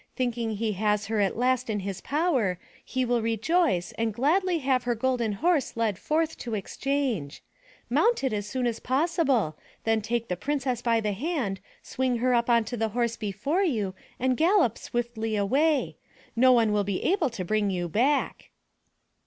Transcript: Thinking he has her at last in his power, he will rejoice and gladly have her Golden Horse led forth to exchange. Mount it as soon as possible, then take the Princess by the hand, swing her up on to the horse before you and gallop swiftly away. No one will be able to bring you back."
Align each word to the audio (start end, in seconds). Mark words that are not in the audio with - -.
Thinking 0.15 0.53
he 0.55 0.71
has 0.71 1.05
her 1.05 1.19
at 1.19 1.37
last 1.37 1.69
in 1.69 1.81
his 1.81 2.01
power, 2.01 2.57
he 2.83 3.05
will 3.05 3.21
rejoice 3.21 3.91
and 3.99 4.11
gladly 4.15 4.57
have 4.57 4.81
her 4.85 4.95
Golden 4.95 5.33
Horse 5.33 5.77
led 5.77 5.99
forth 5.99 6.39
to 6.39 6.55
exchange. 6.55 7.43
Mount 7.87 8.23
it 8.23 8.33
as 8.33 8.49
soon 8.49 8.65
as 8.65 8.79
possible, 8.79 9.55
then 9.83 10.01
take 10.01 10.27
the 10.27 10.35
Princess 10.35 10.81
by 10.81 11.01
the 11.01 11.11
hand, 11.13 11.59
swing 11.83 12.17
her 12.17 12.33
up 12.33 12.49
on 12.49 12.63
to 12.65 12.75
the 12.77 12.89
horse 12.89 13.15
before 13.15 13.61
you 13.63 13.93
and 14.19 14.35
gallop 14.37 14.75
swiftly 14.79 15.35
away. 15.35 15.97
No 16.35 16.51
one 16.51 16.71
will 16.71 16.83
be 16.83 17.03
able 17.03 17.29
to 17.29 17.45
bring 17.45 17.69
you 17.69 17.87
back." 17.87 18.49